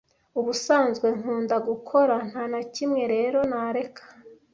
Ubusanzwe 0.39 1.07
nkunda 1.17 1.55
gukora, 1.67 2.15
nta 2.29 2.43
na 2.51 2.61
kimwe 2.73 3.03
rero 3.13 3.39
nareka. 3.51 4.03